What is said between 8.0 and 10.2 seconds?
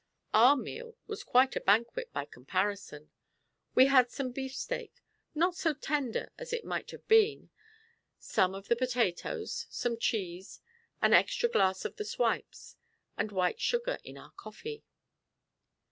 some of the potatoes, some